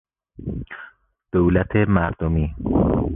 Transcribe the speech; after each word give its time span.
دولت 1.33 1.75
مردمی 1.87 2.55